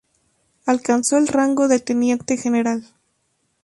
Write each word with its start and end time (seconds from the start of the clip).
Alcanzó 0.65 1.17
el 1.19 1.27
rango 1.27 1.67
de 1.67 1.77
teniente 1.79 2.35
general. 2.35 2.83